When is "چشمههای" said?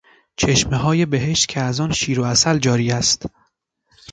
0.37-1.05